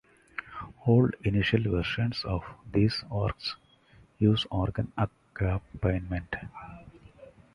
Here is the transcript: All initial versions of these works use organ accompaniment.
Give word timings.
All 0.87 1.11
initial 1.23 1.61
versions 1.61 2.25
of 2.25 2.41
these 2.73 3.03
works 3.11 3.55
use 4.17 4.47
organ 4.49 4.91
accompaniment. 4.97 6.35